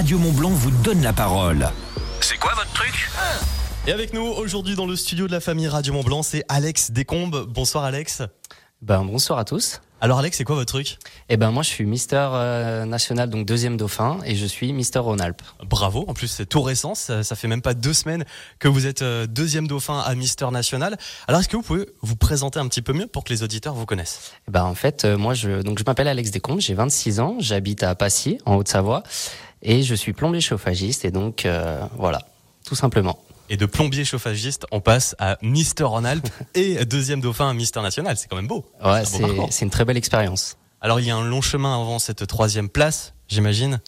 Radio 0.00 0.16
Montblanc 0.16 0.48
vous 0.48 0.70
donne 0.70 1.02
la 1.02 1.12
parole. 1.12 1.68
C'est 2.22 2.38
quoi 2.38 2.54
votre 2.54 2.72
truc? 2.72 3.10
Et 3.86 3.92
avec 3.92 4.14
nous 4.14 4.22
aujourd'hui 4.22 4.74
dans 4.74 4.86
le 4.86 4.96
studio 4.96 5.26
de 5.26 5.32
la 5.32 5.40
famille 5.40 5.68
Radio 5.68 5.92
Mont 5.92 6.02
Blanc, 6.02 6.22
c'est 6.22 6.42
Alex 6.48 6.90
Descombes. 6.90 7.44
Bonsoir 7.46 7.84
Alex. 7.84 8.22
Ben, 8.80 9.04
bonsoir 9.04 9.38
à 9.38 9.44
tous. 9.44 9.82
Alors 10.02 10.18
Alex, 10.18 10.38
c'est 10.38 10.44
quoi 10.44 10.56
votre 10.56 10.72
truc? 10.72 10.96
Eh 11.28 11.36
ben 11.36 11.50
moi 11.50 11.62
je 11.62 11.68
suis 11.68 11.84
Mister 11.84 12.26
euh, 12.32 12.86
National, 12.86 13.28
donc 13.28 13.44
deuxième 13.44 13.76
dauphin, 13.76 14.18
et 14.24 14.34
je 14.34 14.46
suis 14.46 14.72
Mister 14.72 14.98
Rhône-Alpes. 14.98 15.42
Bravo, 15.62 16.06
en 16.08 16.14
plus 16.14 16.28
c'est 16.28 16.46
tout 16.46 16.62
récent, 16.62 16.94
ça, 16.94 17.22
ça 17.22 17.36
fait 17.36 17.48
même 17.48 17.60
pas 17.60 17.74
deux 17.74 17.92
semaines 17.92 18.24
que 18.58 18.66
vous 18.66 18.86
êtes 18.86 19.02
euh, 19.02 19.26
deuxième 19.26 19.66
dauphin 19.66 19.98
à 19.98 20.14
Mister 20.14 20.46
National. 20.50 20.96
Alors 21.28 21.42
est-ce 21.42 21.50
que 21.50 21.56
vous 21.56 21.62
pouvez 21.62 21.86
vous 22.00 22.16
présenter 22.16 22.58
un 22.58 22.66
petit 22.66 22.80
peu 22.80 22.94
mieux 22.94 23.08
pour 23.08 23.24
que 23.24 23.28
les 23.30 23.42
auditeurs 23.42 23.74
vous 23.74 23.84
connaissent? 23.84 24.32
Eh 24.48 24.50
ben 24.50 24.64
en 24.64 24.74
fait 24.74 25.04
euh, 25.04 25.18
moi 25.18 25.34
je 25.34 25.60
donc 25.60 25.78
je 25.78 25.84
m'appelle 25.84 26.08
Alex 26.08 26.30
Descombes, 26.30 26.60
j'ai 26.60 26.72
26 26.72 27.20
ans, 27.20 27.36
j'habite 27.38 27.82
à 27.82 27.94
Passy 27.94 28.38
en 28.46 28.56
Haute-Savoie, 28.56 29.02
et 29.60 29.82
je 29.82 29.94
suis 29.94 30.14
plombier 30.14 30.40
chauffagiste, 30.40 31.04
et 31.04 31.10
donc 31.10 31.44
euh, 31.44 31.78
voilà, 31.98 32.22
tout 32.64 32.74
simplement. 32.74 33.18
Et 33.52 33.56
de 33.56 33.66
plombier 33.66 34.04
chauffagiste, 34.04 34.64
on 34.70 34.80
passe 34.80 35.16
à 35.18 35.36
Mister 35.42 35.82
Rhône-Alpes 35.82 36.28
et 36.54 36.84
deuxième 36.84 37.20
dauphin 37.20 37.50
à 37.50 37.52
Mister 37.52 37.82
National. 37.82 38.16
C'est 38.16 38.28
quand 38.28 38.36
même 38.36 38.46
beau. 38.46 38.64
Ouais, 38.82 39.04
C'est 39.04 39.24
un 39.24 39.28
beau 39.28 39.48
une 39.60 39.70
très 39.70 39.84
belle 39.84 39.96
expérience. 39.96 40.56
Alors 40.80 41.00
il 41.00 41.06
y 41.06 41.10
a 41.10 41.16
un 41.16 41.24
long 41.24 41.42
chemin 41.42 41.74
avant 41.74 41.98
cette 41.98 42.26
troisième 42.28 42.68
place, 42.68 43.12
j'imagine. 43.28 43.80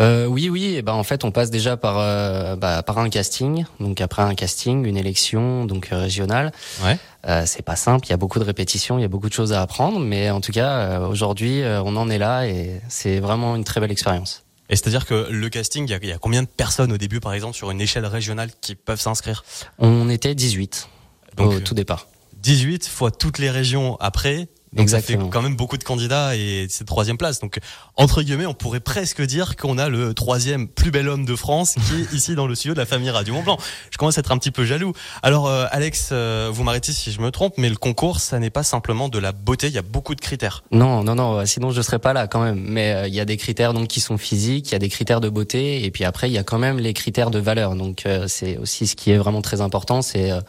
Euh, 0.00 0.26
oui, 0.26 0.48
oui. 0.48 0.74
Et 0.74 0.82
ben 0.82 0.94
en 0.94 1.04
fait, 1.04 1.22
on 1.22 1.30
passe 1.30 1.50
déjà 1.50 1.76
par 1.76 1.98
euh, 1.98 2.56
bah, 2.56 2.82
par 2.82 2.98
un 2.98 3.08
casting. 3.10 3.66
Donc 3.78 4.00
après 4.00 4.22
un 4.22 4.34
casting, 4.34 4.86
une 4.86 4.96
élection 4.96 5.66
donc 5.66 5.90
euh, 5.92 5.98
régionale. 5.98 6.50
Ouais. 6.82 6.98
Euh, 7.28 7.42
c'est 7.46 7.62
pas 7.62 7.76
simple. 7.76 8.06
Il 8.06 8.10
y 8.10 8.14
a 8.14 8.16
beaucoup 8.16 8.38
de 8.38 8.44
répétitions, 8.44 8.98
il 8.98 9.02
y 9.02 9.04
a 9.04 9.08
beaucoup 9.08 9.28
de 9.28 9.34
choses 9.34 9.52
à 9.52 9.60
apprendre. 9.60 10.00
Mais 10.00 10.30
en 10.30 10.40
tout 10.40 10.50
cas, 10.50 11.00
aujourd'hui, 11.00 11.62
on 11.62 11.94
en 11.96 12.10
est 12.10 12.18
là 12.18 12.46
et 12.46 12.80
c'est 12.88 13.20
vraiment 13.20 13.54
une 13.54 13.64
très 13.64 13.80
belle 13.80 13.92
expérience. 13.92 14.44
Et 14.70 14.76
c'est-à-dire 14.76 15.04
que 15.04 15.28
le 15.30 15.48
casting, 15.48 15.86
il 15.86 15.90
y, 15.90 15.94
a, 15.94 15.98
il 16.02 16.08
y 16.08 16.12
a 16.12 16.18
combien 16.18 16.42
de 16.42 16.48
personnes 16.48 16.92
au 16.92 16.96
début, 16.96 17.20
par 17.20 17.34
exemple, 17.34 17.54
sur 17.54 17.70
une 17.70 17.80
échelle 17.80 18.06
régionale 18.06 18.50
qui 18.60 18.74
peuvent 18.74 19.00
s'inscrire? 19.00 19.44
On 19.78 20.08
était 20.08 20.34
18 20.34 20.88
Donc, 21.36 21.52
au 21.52 21.60
tout 21.60 21.74
départ. 21.74 22.08
18 22.38 22.88
fois 22.88 23.10
toutes 23.10 23.38
les 23.38 23.50
régions 23.50 23.96
après. 24.00 24.48
Donc 24.74 24.88
ça 24.90 24.98
Exactement. 24.98 25.24
fait 25.26 25.30
quand 25.30 25.42
même 25.42 25.56
beaucoup 25.56 25.76
de 25.78 25.84
candidats 25.84 26.36
et 26.36 26.66
c'est 26.68 26.84
troisième 26.84 27.16
place. 27.16 27.40
Donc 27.40 27.58
entre 27.96 28.22
guillemets, 28.22 28.46
on 28.46 28.54
pourrait 28.54 28.80
presque 28.80 29.22
dire 29.22 29.56
qu'on 29.56 29.78
a 29.78 29.88
le 29.88 30.14
troisième 30.14 30.66
plus 30.68 30.90
bel 30.90 31.08
homme 31.08 31.24
de 31.24 31.36
France 31.36 31.76
qui 31.88 32.02
est 32.02 32.12
ici 32.16 32.34
dans 32.34 32.46
le 32.46 32.54
studio 32.54 32.74
de 32.74 32.80
la 32.80 32.86
famille 32.86 33.10
Radio 33.10 33.34
Mont 33.34 33.42
Blanc. 33.42 33.58
Je 33.90 33.98
commence 33.98 34.18
à 34.18 34.20
être 34.20 34.32
un 34.32 34.38
petit 34.38 34.50
peu 34.50 34.64
jaloux. 34.64 34.92
Alors 35.22 35.46
euh, 35.48 35.66
Alex, 35.70 36.08
euh, 36.12 36.50
vous 36.52 36.64
m'arrêtez 36.64 36.92
si 36.92 37.12
je 37.12 37.20
me 37.20 37.30
trompe, 37.30 37.54
mais 37.56 37.68
le 37.68 37.76
concours, 37.76 38.20
ça 38.20 38.38
n'est 38.38 38.50
pas 38.50 38.62
simplement 38.64 39.08
de 39.08 39.18
la 39.18 39.32
beauté. 39.32 39.68
Il 39.68 39.72
y 39.74 39.78
a 39.78 39.82
beaucoup 39.82 40.14
de 40.14 40.20
critères. 40.20 40.64
Non, 40.72 41.04
non, 41.04 41.14
non. 41.14 41.38
euh, 41.38 41.44
Sinon, 41.46 41.70
je 41.70 41.80
serais 41.82 41.98
pas 42.00 42.12
là 42.12 42.26
quand 42.26 42.42
même. 42.42 42.58
Mais 42.60 42.92
euh, 42.94 43.06
il 43.08 43.14
y 43.14 43.20
a 43.20 43.24
des 43.24 43.36
critères 43.36 43.74
donc 43.74 43.88
qui 43.88 44.00
sont 44.00 44.18
physiques, 44.18 44.68
il 44.70 44.72
y 44.72 44.74
a 44.76 44.78
des 44.80 44.88
critères 44.88 45.20
de 45.20 45.28
beauté, 45.28 45.84
et 45.84 45.90
puis 45.90 46.04
après, 46.04 46.28
il 46.28 46.32
y 46.32 46.38
a 46.38 46.42
quand 46.44 46.58
même 46.58 46.78
les 46.78 46.94
critères 46.94 47.30
de 47.30 47.38
valeur. 47.38 47.76
Donc 47.76 48.06
euh, 48.06 48.26
c'est 48.28 48.56
aussi 48.58 48.86
ce 48.86 48.96
qui 48.96 49.10
est 49.12 49.16
vraiment 49.18 49.42
très 49.42 49.60
important. 49.60 50.02
C'est 50.02 50.30
euh, 50.32 50.40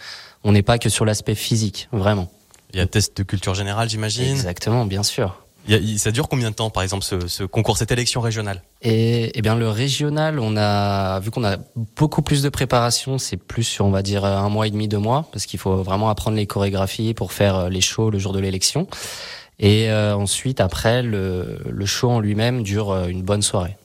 on 0.43 0.51
n'est 0.51 0.61
pas 0.63 0.77
que 0.77 0.89
sur 0.89 1.05
l'aspect 1.05 1.35
physique, 1.35 1.89
vraiment. 1.91 2.31
Il 2.75 2.79
y 2.79 2.81
a 2.81 2.87
test 2.87 3.15
de 3.15 3.23
culture 3.23 3.55
générale, 3.55 3.89
j'imagine. 3.89 4.29
Exactement, 4.29 4.85
bien 4.85 5.01
sûr. 5.01 5.37
Ça 5.95 6.11
dure 6.11 6.27
combien 6.27 6.51
de 6.51 6.55
temps, 6.55 6.69
par 6.69 6.83
exemple, 6.83 7.05
ce, 7.05 7.25
ce 7.25 7.45
concours, 7.45 7.77
cette 7.77 7.93
élection 7.93 8.19
régionale? 8.19 8.61
Et, 8.81 9.31
eh 9.33 9.41
bien 9.41 9.55
le 9.55 9.69
régional, 9.69 10.39
on 10.39 10.57
a 10.57 11.21
vu 11.21 11.31
qu'on 11.31 11.45
a 11.45 11.55
beaucoup 11.95 12.21
plus 12.21 12.43
de 12.43 12.49
préparation, 12.49 13.17
c'est 13.17 13.37
plus 13.37 13.63
sur 13.63 13.85
on 13.85 13.91
va 13.91 14.01
dire 14.01 14.25
un 14.25 14.49
mois 14.49 14.67
et 14.67 14.71
demi, 14.71 14.89
deux 14.89 14.97
mois, 14.97 15.29
parce 15.31 15.45
qu'il 15.45 15.57
faut 15.57 15.77
vraiment 15.83 16.09
apprendre 16.09 16.35
les 16.35 16.45
chorégraphies 16.47 17.13
pour 17.13 17.31
faire 17.31 17.55
euh, 17.55 17.69
les 17.69 17.79
shows 17.79 18.09
le 18.09 18.19
jour 18.19 18.33
de 18.33 18.39
l'élection. 18.39 18.87
Et 19.57 19.89
euh, 19.89 20.13
ensuite, 20.13 20.59
après, 20.59 21.01
le, 21.01 21.59
le 21.69 21.85
show 21.85 22.09
en 22.09 22.19
lui-même 22.19 22.61
dure 22.61 22.91
euh, 22.91 23.07
une 23.07 23.23
bonne 23.23 23.41
soirée. 23.41 23.77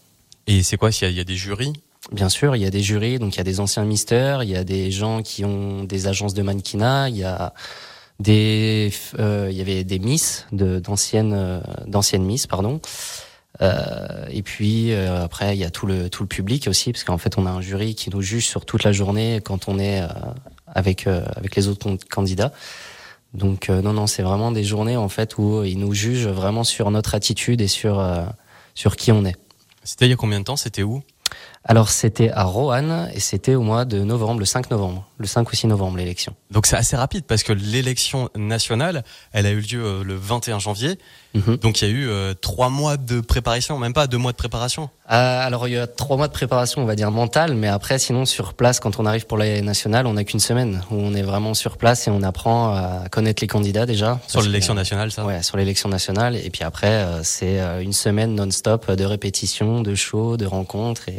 Et 0.48 0.64
c'est 0.64 0.76
quoi 0.76 0.90
s'il 0.90 1.08
y, 1.10 1.14
y 1.14 1.20
a 1.20 1.24
des 1.24 1.36
jurys? 1.36 1.74
Bien 2.10 2.28
sûr, 2.28 2.56
il 2.56 2.62
y 2.62 2.66
a 2.66 2.70
des 2.70 2.82
jurys, 2.82 3.20
donc 3.20 3.36
il 3.36 3.38
y 3.38 3.40
a 3.40 3.44
des 3.44 3.60
anciens 3.60 3.84
misters, 3.84 4.42
il 4.42 4.50
y 4.50 4.56
a 4.56 4.64
des 4.64 4.90
gens 4.90 5.22
qui 5.22 5.44
ont 5.44 5.84
des 5.84 6.08
agences 6.08 6.34
de 6.34 6.42
mannequinat, 6.42 7.08
il 7.08 7.18
y 7.18 7.24
a 7.24 7.54
des, 8.20 8.92
euh, 9.18 9.48
il 9.50 9.56
y 9.56 9.60
avait 9.60 9.82
des 9.82 9.98
miss 9.98 10.46
de 10.52 10.78
d'anciennes 10.78 11.32
euh, 11.34 11.60
d'anciennes 11.86 12.24
miss, 12.24 12.46
pardon. 12.46 12.80
Euh, 13.62 14.26
et 14.30 14.42
puis 14.42 14.92
euh, 14.92 15.24
après, 15.24 15.56
il 15.56 15.60
y 15.60 15.64
a 15.64 15.70
tout 15.70 15.86
le 15.86 16.08
tout 16.08 16.22
le 16.22 16.28
public 16.28 16.68
aussi, 16.68 16.92
parce 16.92 17.04
qu'en 17.04 17.18
fait, 17.18 17.36
on 17.38 17.46
a 17.46 17.50
un 17.50 17.60
jury 17.60 17.94
qui 17.94 18.10
nous 18.10 18.22
juge 18.22 18.46
sur 18.46 18.64
toute 18.64 18.84
la 18.84 18.92
journée 18.92 19.40
quand 19.42 19.68
on 19.68 19.78
est 19.78 20.02
euh, 20.02 20.08
avec 20.66 21.06
euh, 21.06 21.24
avec 21.36 21.56
les 21.56 21.68
autres 21.68 21.96
candidats. 22.08 22.52
Donc 23.32 23.68
non, 23.68 23.92
non, 23.92 24.08
c'est 24.08 24.24
vraiment 24.24 24.50
des 24.50 24.64
journées 24.64 24.96
en 24.96 25.08
fait 25.08 25.38
où 25.38 25.62
ils 25.62 25.78
nous 25.78 25.94
jugent 25.94 26.26
vraiment 26.26 26.64
sur 26.64 26.90
notre 26.90 27.14
attitude 27.14 27.60
et 27.60 27.68
sur 27.68 28.04
sur 28.74 28.96
qui 28.96 29.12
on 29.12 29.24
est. 29.24 29.36
C'était 29.84 30.06
il 30.06 30.10
y 30.10 30.12
a 30.12 30.16
combien 30.16 30.40
de 30.40 30.44
temps? 30.44 30.56
C'était 30.56 30.82
où? 30.82 31.02
Alors 31.64 31.90
c'était 31.90 32.30
à 32.30 32.44
Roanne 32.44 33.10
et 33.14 33.20
c'était 33.20 33.54
au 33.54 33.60
mois 33.60 33.84
de 33.84 34.00
novembre, 34.00 34.40
le 34.40 34.46
5 34.46 34.70
novembre, 34.70 35.06
le 35.18 35.26
5 35.26 35.50
ou 35.50 35.54
6 35.54 35.66
novembre 35.66 35.98
l'élection. 35.98 36.34
Donc 36.50 36.66
c'est 36.66 36.76
assez 36.76 36.96
rapide 36.96 37.24
parce 37.26 37.42
que 37.42 37.52
l'élection 37.52 38.30
nationale, 38.34 39.04
elle 39.32 39.44
a 39.44 39.50
eu 39.50 39.60
lieu 39.60 39.84
euh, 39.84 40.02
le 40.02 40.14
21 40.14 40.58
janvier. 40.58 40.98
Mhm. 41.34 41.58
Donc 41.58 41.82
il 41.82 41.88
y 41.88 41.90
a 41.90 41.94
eu 41.94 42.08
euh, 42.08 42.32
trois 42.32 42.70
mois 42.70 42.96
de 42.96 43.20
préparation, 43.20 43.78
même 43.78 43.92
pas 43.92 44.06
deux 44.06 44.16
mois 44.16 44.32
de 44.32 44.38
préparation. 44.38 44.88
Euh, 45.12 45.46
alors 45.46 45.66
il 45.66 45.74
y 45.74 45.76
a 45.78 45.88
trois 45.88 46.16
mois 46.16 46.28
de 46.28 46.32
préparation, 46.32 46.82
on 46.82 46.84
va 46.84 46.94
dire 46.94 47.10
mentale, 47.10 47.54
mais 47.54 47.66
après 47.66 47.98
sinon 47.98 48.24
sur 48.26 48.54
place, 48.54 48.78
quand 48.78 49.00
on 49.00 49.06
arrive 49.06 49.26
pour 49.26 49.38
la 49.38 49.60
nationale, 49.60 50.06
on 50.06 50.12
n'a 50.12 50.22
qu'une 50.22 50.38
semaine 50.38 50.82
où 50.90 50.94
on 50.94 51.14
est 51.14 51.22
vraiment 51.22 51.52
sur 51.54 51.76
place 51.78 52.06
et 52.06 52.10
on 52.12 52.22
apprend 52.22 52.72
à 52.74 53.08
connaître 53.10 53.42
les 53.42 53.48
candidats 53.48 53.86
déjà. 53.86 54.20
Sur 54.28 54.40
l'élection 54.42 54.74
nationale, 54.74 55.10
ça 55.10 55.24
Ouais, 55.24 55.42
sur 55.42 55.56
l'élection 55.56 55.88
nationale. 55.88 56.36
Et 56.36 56.48
puis 56.50 56.62
après, 56.62 56.86
euh, 56.92 57.22
c'est 57.24 57.60
euh, 57.60 57.80
une 57.82 57.92
semaine 57.92 58.36
non-stop 58.36 58.88
de 58.92 59.04
répétitions, 59.04 59.80
de 59.80 59.96
shows, 59.96 60.36
de 60.36 60.46
rencontres 60.46 61.08
et 61.08 61.18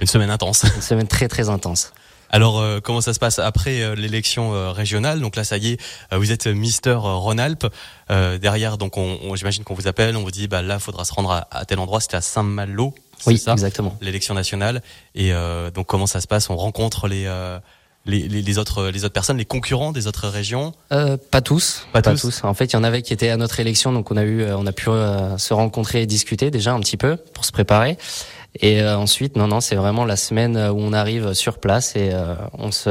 Une 0.00 0.06
semaine 0.06 0.30
intense. 0.30 0.62
une 0.76 0.80
semaine 0.82 1.06
très 1.08 1.28
très 1.28 1.50
intense. 1.50 1.92
Alors 2.30 2.58
euh, 2.58 2.80
comment 2.82 3.00
ça 3.00 3.14
se 3.14 3.18
passe 3.20 3.38
après 3.38 3.82
euh, 3.82 3.94
l'élection 3.94 4.52
euh, 4.54 4.72
régionale? 4.72 5.20
Donc 5.20 5.36
là, 5.36 5.44
ça 5.44 5.58
y 5.58 5.72
est, 5.72 5.80
vous 6.10 6.32
êtes 6.32 6.46
Mister 6.46 6.94
Rhône-Alpes. 6.98 7.66
Euh, 8.10 8.36
derrière, 8.38 8.78
donc 8.78 8.96
on, 8.96 9.18
on- 9.24 9.36
j'imagine 9.36 9.62
qu'on 9.62 9.74
vous 9.74 9.86
appelle, 9.86 10.16
on 10.16 10.22
vous 10.24 10.30
dit, 10.32 10.48
bah 10.48 10.60
là, 10.62 10.78
faudra 10.78 11.04
se 11.04 11.12
rendre 11.12 11.30
à, 11.30 11.46
à 11.50 11.64
tel 11.66 11.78
endroit. 11.78 12.00
C'était 12.00 12.16
à 12.16 12.20
Saint-Malo, 12.20 12.94
Oui, 13.26 13.38
ça 13.38 13.52
exactement. 13.52 13.96
L'élection 14.00 14.34
nationale. 14.34 14.82
Et 15.14 15.32
euh, 15.32 15.70
donc 15.70 15.86
comment 15.86 16.06
ça 16.06 16.20
se 16.20 16.26
passe? 16.26 16.50
On 16.50 16.56
rencontre 16.56 17.08
les, 17.08 17.24
euh, 17.26 17.58
les, 18.04 18.28
les, 18.28 18.42
les 18.42 18.58
autres 18.58 18.88
les 18.88 19.04
autres 19.04 19.14
personnes, 19.14 19.38
les 19.38 19.44
concurrents 19.44 19.92
des 19.92 20.06
autres 20.06 20.28
régions? 20.28 20.72
Euh, 20.92 21.16
pas 21.16 21.40
tous, 21.40 21.86
Pas 21.92 22.02
tous. 22.02 22.44
En 22.44 22.54
fait, 22.54 22.66
il 22.66 22.74
y 22.74 22.76
en 22.76 22.84
avait 22.84 23.02
qui 23.02 23.12
étaient 23.12 23.30
à 23.30 23.36
notre 23.36 23.58
élection, 23.60 23.92
donc 23.92 24.10
on 24.10 24.16
a 24.16 24.22
eu, 24.22 24.42
euh, 24.42 24.56
on 24.56 24.66
a 24.66 24.72
pu 24.72 24.88
euh, 24.90 25.38
se 25.38 25.54
rencontrer 25.54 26.02
et 26.02 26.06
discuter 26.06 26.50
déjà 26.50 26.72
un 26.72 26.80
petit 26.80 26.96
peu 26.96 27.16
pour 27.16 27.44
se 27.44 27.52
préparer. 27.52 27.96
Et 28.60 28.80
euh, 28.80 28.96
ensuite, 28.96 29.36
non, 29.36 29.48
non, 29.48 29.60
c'est 29.60 29.76
vraiment 29.76 30.06
la 30.06 30.16
semaine 30.16 30.56
où 30.56 30.78
on 30.78 30.94
arrive 30.94 31.34
sur 31.34 31.58
place 31.58 31.94
et 31.94 32.10
euh, 32.12 32.34
on 32.54 32.70
se, 32.72 32.90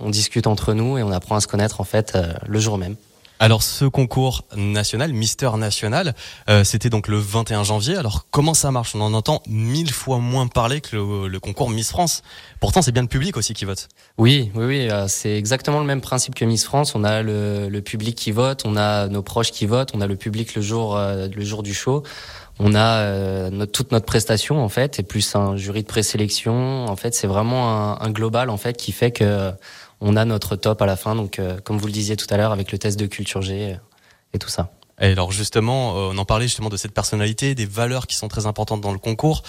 on 0.00 0.10
discute 0.10 0.46
entre 0.48 0.74
nous 0.74 0.98
et 0.98 1.02
on 1.04 1.12
apprend 1.12 1.36
à 1.36 1.40
se 1.40 1.46
connaître 1.46 1.80
en 1.80 1.84
fait 1.84 2.14
euh, 2.16 2.32
le 2.46 2.58
jour 2.58 2.76
même. 2.76 2.96
Alors 3.38 3.62
ce 3.62 3.84
concours 3.84 4.44
national, 4.56 5.12
Mister 5.12 5.50
National, 5.58 6.14
euh, 6.48 6.64
c'était 6.64 6.88
donc 6.88 7.06
le 7.06 7.18
21 7.18 7.64
janvier. 7.64 7.96
Alors 7.96 8.26
comment 8.30 8.54
ça 8.54 8.70
marche? 8.70 8.94
On 8.94 9.00
en 9.02 9.12
entend 9.12 9.42
mille 9.46 9.92
fois 9.92 10.18
moins 10.18 10.46
parler 10.46 10.80
que 10.80 10.96
le, 10.96 11.28
le 11.28 11.40
concours 11.40 11.68
Miss 11.68 11.90
France. 11.90 12.22
Pourtant 12.60 12.80
c'est 12.80 12.92
bien 12.92 13.02
le 13.02 13.08
public 13.08 13.36
aussi 13.36 13.52
qui 13.52 13.66
vote. 13.66 13.88
Oui, 14.16 14.50
oui, 14.54 14.64
oui, 14.64 14.90
euh, 14.90 15.06
c'est 15.06 15.36
exactement 15.36 15.80
le 15.80 15.86
même 15.86 16.00
principe 16.00 16.34
que 16.34 16.46
Miss 16.46 16.64
France. 16.64 16.94
On 16.94 17.04
a 17.04 17.20
le, 17.20 17.68
le 17.68 17.82
public 17.82 18.16
qui 18.16 18.30
vote, 18.30 18.62
on 18.64 18.74
a 18.74 19.06
nos 19.08 19.22
proches 19.22 19.50
qui 19.52 19.66
votent, 19.66 19.90
on 19.94 20.00
a 20.00 20.06
le 20.06 20.16
public 20.16 20.54
le 20.54 20.62
jour, 20.62 20.96
euh, 20.96 21.28
le 21.28 21.44
jour 21.44 21.62
du 21.62 21.74
show. 21.74 22.04
On 22.58 22.74
a 22.74 23.00
euh, 23.00 23.50
notre, 23.50 23.72
toute 23.72 23.92
notre 23.92 24.06
prestation 24.06 24.64
en 24.64 24.70
fait, 24.70 24.98
et 24.98 25.02
plus 25.02 25.36
un 25.36 25.56
jury 25.56 25.82
de 25.82 25.86
présélection. 25.86 26.86
En 26.86 26.96
fait, 26.96 27.14
c'est 27.14 27.26
vraiment 27.26 27.68
un, 27.70 28.00
un 28.00 28.10
global 28.10 28.48
en 28.48 28.56
fait 28.56 28.78
qui 28.78 28.92
fait 28.92 29.10
que 29.10 29.52
on 30.00 30.16
a 30.16 30.24
notre 30.24 30.56
top 30.56 30.82
à 30.82 30.86
la 30.86 30.96
fin. 30.96 31.14
Donc, 31.14 31.38
euh, 31.38 31.58
comme 31.60 31.78
vous 31.78 31.86
le 31.86 31.92
disiez 31.92 32.16
tout 32.16 32.26
à 32.30 32.36
l'heure, 32.36 32.52
avec 32.52 32.72
le 32.72 32.78
test 32.78 32.98
de 32.98 33.06
culture 33.06 33.42
G 33.42 33.72
euh, 33.72 33.76
et 34.32 34.38
tout 34.38 34.48
ça. 34.48 34.72
Et 34.98 35.12
alors 35.12 35.30
justement, 35.30 35.96
euh, 35.96 36.10
on 36.12 36.18
en 36.18 36.24
parlait 36.24 36.46
justement 36.46 36.70
de 36.70 36.76
cette 36.78 36.92
personnalité, 36.92 37.54
des 37.54 37.66
valeurs 37.66 38.06
qui 38.06 38.16
sont 38.16 38.28
très 38.28 38.46
importantes 38.46 38.80
dans 38.80 38.92
le 38.92 38.98
concours. 38.98 39.42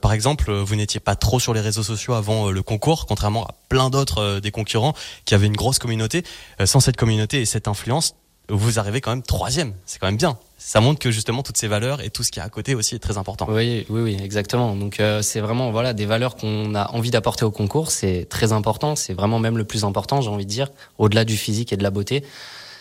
Par 0.00 0.12
exemple, 0.12 0.52
vous 0.52 0.74
n'étiez 0.74 0.98
pas 0.98 1.14
trop 1.14 1.38
sur 1.38 1.54
les 1.54 1.60
réseaux 1.60 1.84
sociaux 1.84 2.14
avant 2.14 2.50
le 2.50 2.62
concours, 2.62 3.06
contrairement 3.06 3.44
à 3.46 3.54
plein 3.68 3.90
d'autres 3.90 4.40
des 4.40 4.50
concurrents 4.50 4.94
qui 5.24 5.34
avaient 5.36 5.46
une 5.46 5.56
grosse 5.56 5.78
communauté. 5.78 6.24
Sans 6.64 6.80
cette 6.80 6.96
communauté 6.96 7.40
et 7.40 7.46
cette 7.46 7.68
influence, 7.68 8.16
vous 8.48 8.80
arrivez 8.80 9.00
quand 9.00 9.10
même 9.10 9.22
troisième. 9.22 9.72
C'est 9.86 10.00
quand 10.00 10.08
même 10.08 10.16
bien. 10.16 10.36
Ça 10.60 10.80
montre 10.80 10.98
que 10.98 11.12
justement 11.12 11.44
toutes 11.44 11.56
ces 11.56 11.68
valeurs 11.68 12.00
et 12.00 12.10
tout 12.10 12.24
ce 12.24 12.32
qui 12.32 12.40
est 12.40 12.42
à 12.42 12.48
côté 12.48 12.74
aussi 12.74 12.96
est 12.96 12.98
très 12.98 13.16
important. 13.16 13.46
Oui, 13.48 13.86
oui, 13.88 14.00
oui, 14.02 14.18
exactement. 14.20 14.74
Donc 14.74 14.98
euh, 14.98 15.22
c'est 15.22 15.38
vraiment 15.38 15.70
voilà 15.70 15.92
des 15.92 16.04
valeurs 16.04 16.34
qu'on 16.34 16.74
a 16.74 16.90
envie 16.90 17.12
d'apporter 17.12 17.44
au 17.44 17.52
concours. 17.52 17.92
C'est 17.92 18.26
très 18.28 18.52
important. 18.52 18.96
C'est 18.96 19.14
vraiment 19.14 19.38
même 19.38 19.56
le 19.56 19.62
plus 19.62 19.84
important, 19.84 20.20
j'ai 20.20 20.30
envie 20.30 20.46
de 20.46 20.50
dire, 20.50 20.72
au-delà 20.98 21.24
du 21.24 21.36
physique 21.36 21.72
et 21.72 21.76
de 21.76 21.84
la 21.84 21.90
beauté. 21.90 22.24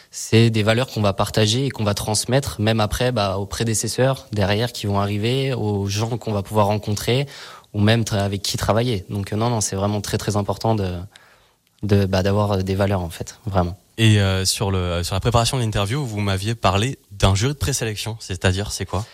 C'est 0.09 0.49
des 0.49 0.63
valeurs 0.63 0.87
qu'on 0.87 1.01
va 1.01 1.13
partager 1.13 1.67
et 1.67 1.69
qu'on 1.69 1.83
va 1.83 1.93
transmettre, 1.93 2.59
même 2.59 2.79
après, 2.79 3.11
bah, 3.11 3.37
aux 3.37 3.45
prédécesseurs 3.45 4.25
derrière 4.31 4.71
qui 4.71 4.87
vont 4.87 4.99
arriver, 4.99 5.53
aux 5.53 5.85
gens 5.85 6.17
qu'on 6.17 6.31
va 6.31 6.41
pouvoir 6.41 6.67
rencontrer, 6.67 7.27
ou 7.73 7.81
même 7.81 8.05
avec 8.11 8.41
qui 8.41 8.57
travailler. 8.57 9.05
Donc 9.09 9.33
euh, 9.33 9.35
non, 9.35 9.51
non, 9.51 9.61
c'est 9.61 9.75
vraiment 9.75 10.01
très 10.01 10.17
très 10.17 10.35
important 10.35 10.73
de 10.73 12.05
bah, 12.05 12.23
d'avoir 12.23 12.63
des 12.63 12.73
valeurs 12.73 13.01
en 13.01 13.11
fait, 13.11 13.37
vraiment. 13.45 13.77
Et 13.97 14.19
euh, 14.19 14.45
sur 14.45 14.69
le 14.71 15.03
sur 15.03 15.15
la 15.15 15.19
préparation 15.19 15.57
de 15.57 15.63
l'interview, 15.63 16.05
vous 16.05 16.19
m'aviez 16.19 16.55
parlé 16.55 16.99
d'un 17.11 17.33
jury 17.35 17.53
de 17.53 17.57
présélection, 17.57 18.15
c'est-à-dire 18.19 18.71
c'est 18.71 18.85
quoi? 18.85 19.05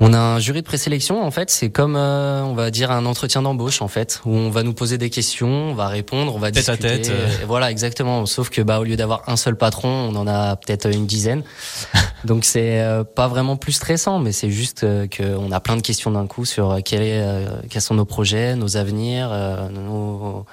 On 0.00 0.12
a 0.12 0.18
un 0.18 0.40
jury 0.40 0.60
de 0.60 0.66
présélection 0.66 1.24
en 1.24 1.30
fait, 1.30 1.50
c'est 1.50 1.70
comme 1.70 1.94
euh, 1.94 2.42
on 2.42 2.54
va 2.54 2.72
dire 2.72 2.90
un 2.90 3.06
entretien 3.06 3.42
d'embauche 3.42 3.80
en 3.80 3.86
fait, 3.86 4.20
où 4.24 4.30
on 4.30 4.50
va 4.50 4.64
nous 4.64 4.74
poser 4.74 4.98
des 4.98 5.08
questions, 5.08 5.70
on 5.70 5.74
va 5.74 5.86
répondre, 5.86 6.34
on 6.34 6.40
va 6.40 6.50
Tête 6.50 6.68
à 6.68 6.76
discuter. 6.76 7.02
tête, 7.02 7.10
euh. 7.10 7.42
Et 7.42 7.44
Voilà, 7.44 7.70
exactement. 7.70 8.26
Sauf 8.26 8.50
que 8.50 8.60
bah 8.60 8.80
au 8.80 8.84
lieu 8.84 8.96
d'avoir 8.96 9.22
un 9.28 9.36
seul 9.36 9.56
patron, 9.56 9.88
on 9.88 10.16
en 10.16 10.26
a 10.26 10.56
peut-être 10.56 10.92
une 10.92 11.06
dizaine. 11.06 11.44
Donc 12.24 12.44
c'est 12.44 12.80
euh, 12.80 13.04
pas 13.04 13.28
vraiment 13.28 13.56
plus 13.56 13.72
stressant, 13.72 14.18
mais 14.18 14.32
c'est 14.32 14.50
juste 14.50 14.82
euh, 14.82 15.06
qu'on 15.06 15.52
a 15.52 15.60
plein 15.60 15.76
de 15.76 15.82
questions 15.82 16.10
d'un 16.10 16.26
coup 16.26 16.44
sur 16.44 16.72
euh, 16.72 16.80
quel 16.84 17.02
est, 17.02 17.20
euh, 17.20 17.46
quels 17.70 17.82
sont 17.82 17.94
nos 17.94 18.04
projets, 18.04 18.56
nos 18.56 18.76
avenirs, 18.76 19.30
euh, 19.30 19.68
nos 19.68 20.44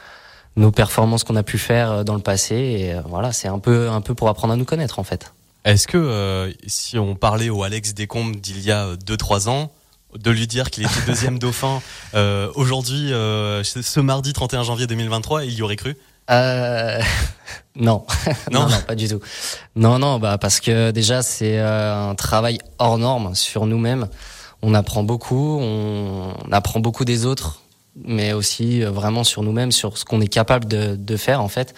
nos 0.56 0.72
performances 0.72 1.24
qu'on 1.24 1.36
a 1.36 1.44
pu 1.44 1.58
faire 1.58 1.92
euh, 1.92 2.04
dans 2.04 2.16
le 2.16 2.22
passé. 2.22 2.56
Et 2.56 2.94
euh, 2.94 3.02
voilà, 3.06 3.32
c'est 3.32 3.48
un 3.48 3.60
peu 3.60 3.90
un 3.90 4.02
peu 4.02 4.14
pour 4.16 4.30
apprendre 4.30 4.54
à 4.54 4.58
nous 4.58 4.66
connaître 4.66 5.00
en 5.00 5.04
fait. 5.04 5.34
Est-ce 5.64 5.88
que 5.88 5.98
euh, 5.98 6.52
si 6.66 6.98
on 6.98 7.16
parlait 7.16 7.50
au 7.50 7.64
Alex 7.64 7.94
Descombes 7.94 8.36
d'il 8.36 8.62
y 8.62 8.72
a 8.72 8.96
2-3 8.96 9.48
ans, 9.48 9.72
de 10.18 10.32
lui 10.32 10.48
dire 10.48 10.70
qu'il 10.70 10.84
était 10.84 11.06
deuxième 11.06 11.40
dauphin 11.40 11.82
euh, 12.14 12.52
aujourd'hui, 12.56 13.14
euh, 13.14 13.64
ce 13.64 14.00
mardi 14.00 14.34
31 14.34 14.64
janvier 14.64 14.88
2023, 14.88 15.46
il 15.46 15.54
y 15.54 15.62
aurait 15.62 15.76
cru? 15.76 15.98
Euh, 16.30 17.00
non. 17.76 18.06
Non? 18.52 18.62
non, 18.62 18.70
non, 18.70 18.82
pas 18.88 18.96
du 18.96 19.08
tout. 19.08 19.20
Non, 19.76 20.00
non, 20.00 20.20
bah 20.20 20.38
parce 20.38 20.60
que 20.60 20.92
déjà 20.92 21.22
c'est 21.22 21.60
un 21.60 22.16
travail 22.16 22.60
hors 22.80 22.98
norme 22.98 23.36
sur 23.36 23.66
nous-mêmes. 23.66 24.08
On 24.62 24.74
apprend 24.74 25.04
beaucoup, 25.04 25.60
on 25.60 26.34
apprend 26.52 26.80
beaucoup 26.80 27.04
des 27.04 27.26
autres, 27.26 27.61
mais 27.96 28.34
aussi 28.34 28.84
euh, 28.84 28.92
vraiment 28.92 29.24
sur 29.24 29.44
nous-mêmes, 29.44 29.72
sur 29.72 29.98
ce 29.98 30.06
qu'on 30.06 30.22
est 30.22 30.28
capable 30.28 30.66
de, 30.66 30.96
de 30.96 31.18
faire 31.18 31.42
en 31.42 31.50
fait. 31.50 31.74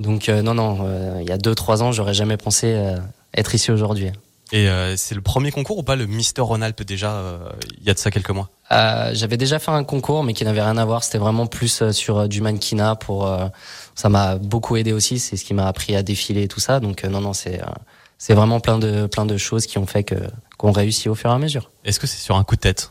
Donc 0.00 0.28
euh, 0.28 0.42
non, 0.42 0.54
non, 0.54 0.78
euh, 0.82 1.18
il 1.20 1.28
y 1.28 1.32
a 1.32 1.38
deux, 1.38 1.54
trois 1.54 1.82
ans, 1.82 1.92
j'aurais 1.92 2.14
jamais 2.14 2.36
pensé 2.36 2.94
être 3.34 3.54
ici 3.54 3.70
aujourd'hui. 3.70 4.10
Et 4.50 4.68
euh, 4.68 4.96
c'est 4.96 5.14
le 5.14 5.20
premier 5.20 5.50
concours 5.50 5.76
ou 5.76 5.82
pas, 5.82 5.94
le 5.94 6.06
Mister 6.06 6.40
Ronalp 6.40 6.82
déjà, 6.82 7.12
euh, 7.12 7.38
il 7.80 7.86
y 7.86 7.90
a 7.90 7.94
de 7.94 7.98
ça 7.98 8.10
quelques 8.10 8.30
mois? 8.30 8.48
Euh, 8.72 9.10
J'avais 9.12 9.36
déjà 9.36 9.58
fait 9.58 9.70
un 9.70 9.84
concours, 9.84 10.24
mais 10.24 10.32
qui 10.32 10.44
n'avait 10.44 10.62
rien 10.62 10.78
à 10.78 10.84
voir. 10.86 11.04
C'était 11.04 11.18
vraiment 11.18 11.46
plus 11.46 11.90
sur 11.90 12.28
du 12.28 12.40
mannequinat. 12.40 12.96
Pour 12.96 13.30
ça 13.94 14.08
m'a 14.08 14.36
beaucoup 14.36 14.76
aidé 14.76 14.92
aussi. 14.92 15.18
C'est 15.18 15.36
ce 15.36 15.44
qui 15.44 15.52
m'a 15.52 15.66
appris 15.66 15.94
à 15.96 16.02
défiler 16.02 16.44
et 16.44 16.48
tout 16.48 16.60
ça. 16.60 16.80
Donc 16.80 17.04
non, 17.04 17.20
non, 17.20 17.34
c'est 17.34 17.60
c'est 18.16 18.34
vraiment 18.34 18.58
plein 18.58 18.78
de 18.78 19.06
plein 19.06 19.26
de 19.26 19.36
choses 19.36 19.66
qui 19.66 19.76
ont 19.76 19.86
fait 19.86 20.04
que 20.04 20.16
qu'on 20.56 20.72
réussit 20.72 21.08
au 21.08 21.14
fur 21.14 21.30
et 21.30 21.34
à 21.34 21.38
mesure. 21.38 21.70
Est-ce 21.84 22.00
que 22.00 22.06
c'est 22.06 22.22
sur 22.22 22.36
un 22.36 22.44
coup 22.44 22.56
de 22.56 22.60
tête? 22.60 22.90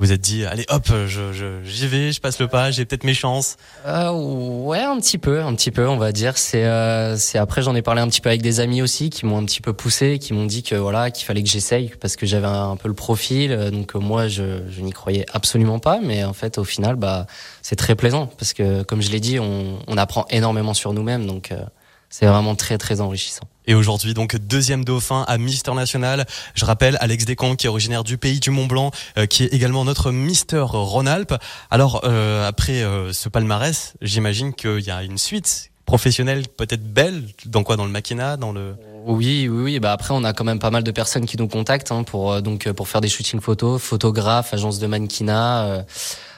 Vous 0.00 0.10
êtes 0.10 0.20
dit, 0.20 0.44
allez 0.44 0.66
hop, 0.70 0.88
je, 1.06 1.32
je, 1.32 1.62
j'y 1.62 1.86
vais, 1.86 2.10
je 2.10 2.20
passe 2.20 2.40
le 2.40 2.48
pas, 2.48 2.72
j'ai 2.72 2.84
peut-être 2.84 3.04
mes 3.04 3.14
chances. 3.14 3.56
Euh, 3.86 4.10
ouais, 4.10 4.80
un 4.82 4.98
petit 4.98 5.18
peu, 5.18 5.40
un 5.40 5.54
petit 5.54 5.70
peu, 5.70 5.86
on 5.88 5.96
va 5.96 6.10
dire. 6.10 6.36
C'est, 6.36 6.64
euh, 6.64 7.16
c'est 7.16 7.38
après 7.38 7.62
j'en 7.62 7.76
ai 7.76 7.82
parlé 7.82 8.00
un 8.00 8.08
petit 8.08 8.20
peu 8.20 8.28
avec 8.28 8.42
des 8.42 8.58
amis 8.58 8.82
aussi 8.82 9.08
qui 9.08 9.24
m'ont 9.24 9.38
un 9.38 9.44
petit 9.44 9.60
peu 9.60 9.72
poussé, 9.72 10.18
qui 10.18 10.32
m'ont 10.32 10.46
dit 10.46 10.64
que 10.64 10.74
voilà 10.74 11.12
qu'il 11.12 11.24
fallait 11.24 11.44
que 11.44 11.48
j'essaye 11.48 11.92
parce 12.00 12.16
que 12.16 12.26
j'avais 12.26 12.48
un, 12.48 12.76
peu 12.76 12.88
le 12.88 12.94
profil. 12.94 13.52
euh, 13.52 13.70
Donc 13.70 13.94
euh, 13.94 14.00
moi, 14.00 14.26
je, 14.26 14.68
je 14.68 14.80
n'y 14.80 14.90
croyais 14.92 15.26
absolument 15.32 15.78
pas, 15.78 16.00
mais 16.02 16.24
en 16.24 16.32
fait, 16.32 16.58
au 16.58 16.64
final, 16.64 16.96
bah, 16.96 17.26
c'est 17.62 17.76
très 17.76 17.94
plaisant 17.94 18.26
parce 18.26 18.52
que 18.52 18.82
comme 18.82 19.00
je 19.00 19.10
l'ai 19.12 19.20
dit, 19.20 19.38
on, 19.38 19.78
on 19.86 19.96
apprend 19.96 20.26
énormément 20.28 20.74
sur 20.74 20.92
nous-mêmes, 20.92 21.24
donc 21.24 21.52
euh, 21.52 21.62
c'est 22.10 22.26
vraiment 22.26 22.56
très 22.56 22.78
très 22.78 23.00
enrichissant. 23.00 23.44
Et 23.66 23.74
aujourd'hui, 23.74 24.12
donc 24.12 24.36
deuxième 24.36 24.84
dauphin 24.84 25.24
à 25.26 25.38
Mister 25.38 25.72
National. 25.72 26.26
Je 26.54 26.64
rappelle 26.66 26.98
Alex 27.00 27.24
Descamps, 27.24 27.56
qui 27.56 27.66
est 27.66 27.70
originaire 27.70 28.04
du 28.04 28.18
pays 28.18 28.38
du 28.38 28.50
Mont 28.50 28.66
Blanc, 28.66 28.90
euh, 29.16 29.24
qui 29.24 29.44
est 29.44 29.54
également 29.54 29.86
notre 29.86 30.10
Mister 30.10 30.64
Rhône-Alpes. 30.68 31.34
Alors 31.70 32.02
euh, 32.04 32.46
après 32.46 32.82
euh, 32.82 33.12
ce 33.14 33.30
palmarès, 33.30 33.94
j'imagine 34.02 34.52
qu'il 34.52 34.80
y 34.80 34.90
a 34.90 35.02
une 35.02 35.16
suite 35.16 35.70
professionnelle 35.86 36.46
peut-être 36.48 36.84
belle. 36.84 37.22
Dans 37.46 37.62
quoi? 37.62 37.76
Dans 37.76 37.86
le 37.86 37.90
maquina, 37.90 38.36
dans 38.36 38.52
le. 38.52 38.74
Oui, 39.06 39.48
oui, 39.48 39.62
oui. 39.62 39.80
Bah 39.80 39.92
après, 39.92 40.12
on 40.12 40.24
a 40.24 40.34
quand 40.34 40.44
même 40.44 40.58
pas 40.58 40.70
mal 40.70 40.82
de 40.82 40.90
personnes 40.90 41.24
qui 41.24 41.38
nous 41.38 41.48
contactent 41.48 41.90
hein, 41.90 42.02
pour 42.02 42.32
euh, 42.32 42.40
donc 42.42 42.66
euh, 42.66 42.74
pour 42.74 42.88
faire 42.88 43.00
des 43.00 43.08
shootings 43.08 43.40
photos, 43.40 43.80
photographes, 43.80 44.52
agences 44.52 44.78
de 44.78 44.86
mannequinat. 44.86 45.64
euh. 45.64 45.82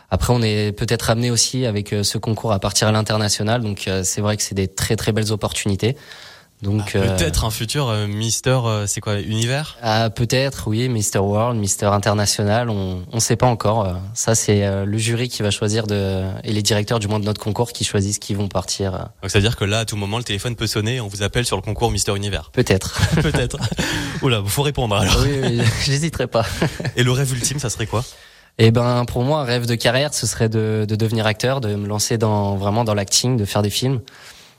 Après, 0.09 0.33
on 0.33 0.41
est 0.41 0.71
peut-être 0.71 1.11
amené 1.11 1.33
aussi 1.33 1.67
avec 1.67 1.93
ce 2.03 2.19
concours 2.19 2.53
à 2.53 2.61
partir 2.61 2.87
à 2.87 2.93
l'international. 2.93 3.63
Donc, 3.63 3.91
c'est 4.05 4.21
vrai 4.21 4.37
que 4.37 4.43
c'est 4.45 4.55
des 4.55 4.69
très 4.69 4.95
très 4.95 5.11
belles 5.11 5.33
opportunités. 5.33 5.97
Donc 6.63 6.93
Ah, 6.95 6.99
euh, 6.99 7.17
Peut-être 7.17 7.45
un 7.45 7.51
futur 7.51 7.89
euh, 7.91 8.07
Mister, 8.07 8.59
euh, 8.65 8.87
c'est 8.87 9.01
quoi, 9.03 9.21
univers? 9.21 9.77
Ah, 9.83 10.09
peut-être, 10.09 10.69
oui, 10.69 10.89
Mister 10.89 11.19
World, 11.19 11.59
Mister 11.59 11.87
International, 11.87 12.71
on 12.71 13.05
on 13.13 13.21
sait 13.21 13.37
pas 13.37 13.47
encore. 13.47 13.85
euh. 13.85 13.93
Ça, 14.15 14.35
c'est 14.35 14.65
euh, 14.65 14.87
le 14.87 14.97
jury 14.97 15.29
qui 15.29 15.43
va 15.43 15.51
choisir 15.51 15.87
de 15.87 16.25
et 16.45 16.53
les 16.53 16.63
directeurs 16.63 16.99
du 16.99 17.09
moins 17.09 17.21
de 17.21 17.25
notre 17.27 17.41
concours 17.43 17.73
qui 17.73 17.85
choisissent 17.85 18.19
qui 18.19 18.35
vont 18.35 18.49
partir. 18.49 18.93
Donc 19.23 19.31
c'est 19.31 19.37
à 19.39 19.41
dire 19.43 19.57
que 19.57 19.67
là, 19.67 19.81
à 19.81 19.85
tout 19.85 19.97
moment, 19.97 20.17
le 20.17 20.25
téléphone 20.25 20.57
peut 20.57 20.67
sonner, 20.67 20.97
et 20.97 21.01
on 21.01 21.09
vous 21.09 21.23
appelle 21.23 21.45
sur 21.45 21.57
le 21.57 21.63
concours 21.63 21.91
Mister 21.91 22.17
Univers. 22.17 22.51
Peut-être. 22.53 22.99
Peut-être. 23.23 23.59
Oula, 24.23 24.43
faut 24.47 24.63
répondre 24.63 24.97
alors. 24.97 25.15
oui, 25.23 25.39
oui, 25.43 25.61
j'hésiterai 25.85 26.27
pas. 26.27 26.47
Et 26.97 27.03
le 27.03 27.13
rêve 27.13 27.31
ultime, 27.33 27.59
ça 27.59 27.69
serait 27.69 27.87
quoi? 27.87 28.03
Eh 28.59 28.71
ben, 28.71 29.05
pour 29.05 29.23
moi, 29.25 29.41
un 29.41 29.45
rêve 29.45 29.67
de 29.67 29.75
carrière, 29.75 30.15
ce 30.15 30.27
serait 30.27 30.49
de, 30.49 30.87
de 30.89 30.97
devenir 30.97 31.27
acteur, 31.27 31.61
de 31.61 31.75
me 31.75 31.87
lancer 31.87 32.17
dans 32.17 32.57
vraiment 32.57 32.85
dans 32.85 32.95
l'acting, 32.95 33.37
de 33.37 33.45
faire 33.45 33.61
des 33.61 33.69
films. 33.69 34.01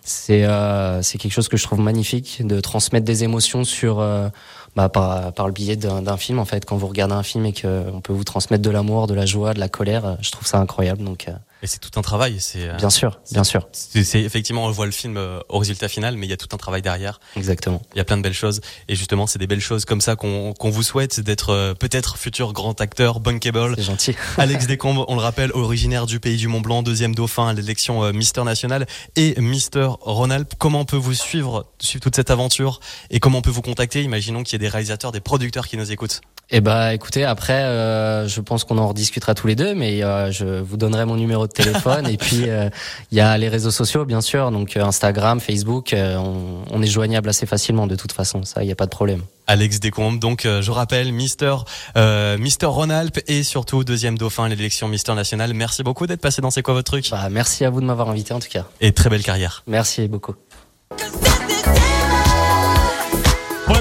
C'est 0.07 0.45
euh, 0.45 1.01
c'est 1.01 1.18
quelque 1.18 1.33
chose 1.33 1.50
que 1.50 1.57
je 1.57 1.63
trouve 1.63 1.81
magnifique, 1.81 2.42
de 2.42 2.62
transmettre 2.62 3.06
des 3.06 3.25
émotions 3.25 3.65
sur 3.65 4.00
euh, 4.00 4.30
bah, 4.74 4.88
par 4.88 5.33
par 5.33 5.48
le 5.48 5.51
biais 5.51 5.75
d'un 5.75 6.15
film 6.15 6.39
en 6.39 6.45
fait. 6.45 6.63
Quand 6.63 6.77
vous 6.77 6.88
regardez 6.88 7.13
un 7.13 7.24
film 7.24 7.45
et 7.45 7.51
que 7.51 7.83
on 7.92 8.00
peut 8.00 8.13
vous 8.13 8.24
transmettre 8.24 8.63
de 8.63 8.69
l'amour, 8.69 9.07
de 9.07 9.13
la 9.13 9.25
joie, 9.25 9.54
de 9.54 9.59
la 9.59 9.68
colère, 9.68 10.06
euh, 10.06 10.15
je 10.21 10.31
trouve 10.31 10.48
ça 10.48 10.59
incroyable. 10.59 11.04
Donc, 11.04 11.27
euh, 11.27 11.33
Et 11.63 11.68
c'est 11.68 11.80
tout 11.80 11.98
un 12.00 12.01
travail. 12.04 12.39
C'est 12.39 12.69
euh, 12.69 12.74
bien 12.75 12.89
sûr, 12.89 13.19
bien 13.31 13.44
sûr, 13.44 13.68
c'est 13.71 14.04
c'est- 14.04 14.21
effectivement, 14.21 14.65
on 14.65 14.71
voit 14.71 14.86
le 14.86 14.92
film 14.92 15.18
euh, 15.18 15.39
au 15.50 15.57
résultat 15.57 15.88
final, 15.88 16.15
mais 16.15 16.27
il 16.27 16.30
y 16.30 16.33
a 16.33 16.38
tout 16.38 16.50
un 16.54 16.57
travail 16.57 16.81
derrière. 16.81 17.19
exactement. 17.36 17.81
Il 17.95 17.98
y 17.98 18.01
a 18.01 18.04
plein 18.04 18.18
de 18.18 18.21
belles 18.21 18.33
choses. 18.33 18.62
Et 18.88 18.95
justement, 18.95 19.25
c'est 19.27 19.39
des 19.39 19.48
belles 19.48 19.59
choses 19.62 19.86
comme 19.86 20.01
ça 20.01 20.15
qu'on 20.15 20.54
qu'on 20.54 20.69
vous 20.69 20.83
souhaite 20.83 21.19
d'être 21.19 21.50
euh, 21.51 21.74
peut-être 21.74 22.18
futur 22.18 22.54
grand 22.54 22.80
acteur, 22.81 23.19
bankable. 23.19 23.74
C'est 23.77 23.83
gentil. 23.83 24.15
Alex 24.38 24.68
Descombes, 24.68 25.04
on 25.07 25.15
le 25.15 25.21
rappelle, 25.21 25.51
originaire 25.54 26.06
du 26.06 26.19
pays 26.19 26.38
du 26.38 26.48
Mont 26.48 26.62
Blanc, 26.62 26.83
deuxième 26.83 27.15
dauphin 27.15 27.48
à 27.48 27.54
l'élection 27.54 28.04
euh, 28.04 28.12
Mister 28.13 28.44
National 28.44 28.86
et 29.15 29.39
Mister 29.42 29.88
Rhône-Alpes. 30.01 30.54
Comment 30.59 30.81
on 30.81 30.86
peut 30.86 30.95
vous 30.98 31.13
suivre, 31.15 31.65
suivre 31.80 32.04
toute 32.04 32.15
cette 32.15 32.30
aventure 32.31 32.80
et 33.09 33.19
comment 33.19 33.39
on 33.39 33.42
peut 33.42 33.50
vous 33.50 33.62
contacter? 33.63 34.04
Imaginons 34.04 34.44
qu'il 34.44 34.54
y 34.54 34.56
ait 34.57 34.59
des 34.68 34.69
réalisateurs, 34.69 35.12
des 35.12 35.21
producteurs 35.21 35.68
qui 35.68 35.77
nous 35.77 35.92
écoutent. 35.92 36.21
Eh 36.50 36.62
bah, 36.62 36.94
écoutez, 36.94 37.25
après, 37.25 37.63
euh, 37.63 38.27
je 38.27 38.39
pense 38.39 38.63
qu'on 38.63 38.77
en 38.77 38.88
rediscutera 38.88 39.33
tous 39.36 39.48
les 39.48 39.56
deux, 39.56 39.74
mais 39.75 40.01
euh, 40.04 40.31
je 40.31 40.62
vous 40.62 40.77
donnerai 40.77 41.04
mon 41.06 41.15
numéro 41.18 41.46
de 41.47 41.51
téléphone. 41.51 42.07
et 42.07 42.17
puis, 42.17 42.49
euh, 42.49 42.69
il 43.11 43.17
y 43.17 43.21
a 43.21 43.38
les 43.38 43.49
réseaux 43.49 43.71
sociaux, 43.71 44.05
bien 44.05 44.21
sûr, 44.21 44.51
donc 44.51 44.77
euh, 44.77 44.83
Instagram, 44.83 45.39
Facebook. 45.39 45.94
euh, 45.94 46.15
on, 46.17 46.63
on 46.69 46.81
est 46.81 46.88
joignable 46.88 47.29
assez 47.29 47.45
facilement, 47.45 47.88
de 47.88 47.95
toute 47.95 48.11
façon. 48.11 48.44
Ça, 48.44 48.63
il 48.63 48.67
n'y 48.67 48.71
a 48.71 48.75
pas 48.75 48.85
de 48.85 48.91
problème. 48.91 49.23
Alex 49.47 49.79
Descombes, 49.79 50.19
donc 50.19 50.45
euh, 50.45 50.61
je 50.61 50.71
rappelle, 50.71 51.13
Mister, 51.13 51.55
euh, 51.95 52.38
Mister 52.38 52.65
Rhône-Alpes 52.65 53.21
et 53.27 53.44
surtout 53.44 53.85
deuxième 53.85 54.17
dauphin 54.17 54.44
à 54.44 54.49
l'élection 54.49 54.89
Mister 54.89 55.13
National. 55.13 55.53
Merci 55.53 55.83
beaucoup 55.83 56.05
d'être 56.05 56.19
passé 56.21 56.41
dans 56.41 56.51
C'est 56.51 56.63
quoi 56.63 56.73
votre 56.73 56.92
truc? 56.92 57.09
Bah, 57.09 57.30
merci 57.31 57.63
à 57.63 57.69
vous 57.69 57.80
de 57.80 57.85
m'avoir 57.85 58.09
invité, 58.09 58.33
en 58.33 58.39
tout 58.39 58.49
cas. 58.49 58.66
Et 58.81 58.92
très 58.92 59.09
belle 59.09 59.23
carrière. 59.23 59.63
Merci 59.66 60.07
beaucoup. 60.07 60.35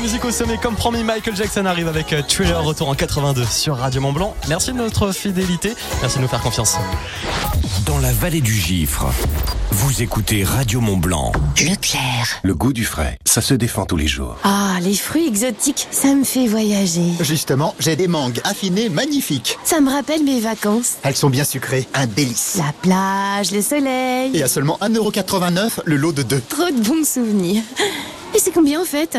Musique 0.06 0.24
au 0.24 0.30
sommet, 0.30 0.56
comme 0.56 0.76
promis, 0.76 1.02
Michael 1.02 1.34
Jackson 1.34 1.66
arrive 1.66 1.88
avec 1.88 2.12
euh, 2.12 2.22
Thriller, 2.22 2.62
retour 2.62 2.88
en 2.88 2.94
82 2.94 3.44
sur 3.44 3.76
Radio 3.76 4.00
Mont 4.00 4.12
Blanc. 4.12 4.36
Merci 4.48 4.70
de 4.72 4.76
notre 4.76 5.10
fidélité, 5.10 5.72
merci 6.00 6.18
de 6.18 6.22
nous 6.22 6.28
faire 6.28 6.42
confiance. 6.42 6.76
Dans 7.86 7.98
la 7.98 8.12
vallée 8.12 8.40
du 8.40 8.54
Gifre, 8.54 9.06
vous 9.72 10.02
écoutez 10.02 10.44
Radio 10.44 10.80
Mont 10.80 10.96
Blanc. 10.96 11.32
Leclerc. 11.58 12.38
Le 12.44 12.54
goût 12.54 12.72
du 12.72 12.84
frais, 12.84 13.18
ça 13.24 13.40
se 13.40 13.52
défend 13.52 13.84
tous 13.84 13.96
les 13.96 14.06
jours. 14.06 14.36
Ah, 14.44 14.76
les 14.80 14.94
fruits 14.94 15.26
exotiques, 15.26 15.88
ça 15.90 16.14
me 16.14 16.22
fait 16.22 16.46
voyager. 16.46 17.10
Justement, 17.22 17.74
j'ai 17.80 17.96
des 17.96 18.06
mangues 18.06 18.40
affinées 18.44 18.88
magnifiques. 18.88 19.58
Ça 19.64 19.80
me 19.80 19.90
rappelle 19.90 20.22
mes 20.22 20.38
vacances. 20.38 20.98
Elles 21.02 21.16
sont 21.16 21.30
bien 21.30 21.42
sucrées, 21.42 21.88
un 21.94 22.06
délice. 22.06 22.58
La 22.58 22.72
plage, 22.80 23.50
le 23.50 23.60
soleil. 23.60 24.36
Et 24.36 24.44
à 24.44 24.46
seulement 24.46 24.78
1,89€ 24.82 25.80
le 25.84 25.96
lot 25.96 26.12
de 26.12 26.22
deux. 26.22 26.40
Trop 26.48 26.70
de 26.70 26.80
bons 26.80 27.04
souvenirs. 27.04 27.64
Et 28.36 28.38
c'est 28.38 28.52
combien 28.52 28.80
en 28.80 28.84
fait? 28.84 29.18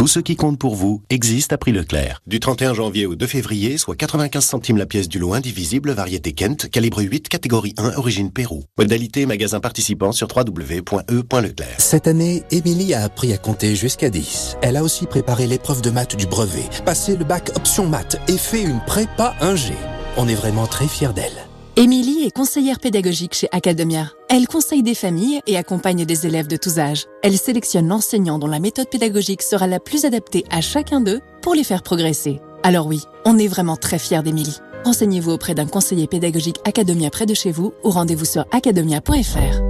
Tout 0.00 0.08
ce 0.08 0.18
qui 0.18 0.34
compte 0.34 0.58
pour 0.58 0.76
vous 0.76 1.02
existe 1.10 1.52
à 1.52 1.58
prix 1.58 1.72
Leclerc. 1.72 2.22
Du 2.26 2.40
31 2.40 2.72
janvier 2.72 3.04
au 3.04 3.16
2 3.16 3.26
février, 3.26 3.76
soit 3.76 3.96
95 3.96 4.42
centimes 4.42 4.78
la 4.78 4.86
pièce 4.86 5.10
du 5.10 5.18
lot 5.18 5.34
indivisible, 5.34 5.90
variété 5.90 6.32
Kent, 6.32 6.70
calibre 6.70 7.02
8, 7.02 7.28
catégorie 7.28 7.74
1, 7.76 7.98
origine 7.98 8.30
Pérou. 8.32 8.64
Modalité 8.78 9.26
magasin 9.26 9.60
participant 9.60 10.12
sur 10.12 10.28
www.e.leclerc. 10.34 11.74
Cette 11.76 12.06
année, 12.06 12.44
Émilie 12.50 12.94
a 12.94 13.04
appris 13.04 13.34
à 13.34 13.36
compter 13.36 13.76
jusqu'à 13.76 14.08
10. 14.08 14.56
Elle 14.62 14.78
a 14.78 14.82
aussi 14.82 15.04
préparé 15.04 15.46
l'épreuve 15.46 15.82
de 15.82 15.90
maths 15.90 16.16
du 16.16 16.26
brevet, 16.26 16.64
passé 16.86 17.14
le 17.14 17.26
bac 17.26 17.50
option 17.54 17.86
maths 17.86 18.18
et 18.26 18.38
fait 18.38 18.62
une 18.62 18.80
prépa 18.86 19.34
1G. 19.42 19.72
On 20.16 20.28
est 20.28 20.34
vraiment 20.34 20.66
très 20.66 20.88
fiers 20.88 21.12
d'elle. 21.14 21.49
Émilie 21.76 22.24
est 22.24 22.30
conseillère 22.30 22.80
pédagogique 22.80 23.34
chez 23.34 23.48
Academia. 23.52 24.10
Elle 24.28 24.48
conseille 24.48 24.82
des 24.82 24.94
familles 24.94 25.40
et 25.46 25.56
accompagne 25.56 26.04
des 26.04 26.26
élèves 26.26 26.48
de 26.48 26.56
tous 26.56 26.78
âges. 26.78 27.06
Elle 27.22 27.38
sélectionne 27.38 27.88
l'enseignant 27.88 28.38
dont 28.38 28.48
la 28.48 28.58
méthode 28.58 28.90
pédagogique 28.90 29.42
sera 29.42 29.66
la 29.66 29.78
plus 29.78 30.04
adaptée 30.04 30.44
à 30.50 30.60
chacun 30.60 31.00
d'eux 31.00 31.20
pour 31.42 31.54
les 31.54 31.64
faire 31.64 31.82
progresser. 31.82 32.40
Alors 32.64 32.86
oui, 32.86 33.02
on 33.24 33.38
est 33.38 33.48
vraiment 33.48 33.76
très 33.76 33.98
fiers 33.98 34.22
d'Émilie. 34.22 34.58
Renseignez-vous 34.84 35.30
auprès 35.30 35.54
d'un 35.54 35.66
conseiller 35.66 36.06
pédagogique 36.06 36.58
Academia 36.64 37.08
près 37.08 37.26
de 37.26 37.34
chez 37.34 37.52
vous 37.52 37.72
ou 37.84 37.90
rendez-vous 37.90 38.24
sur 38.24 38.44
academia.fr. 38.52 39.60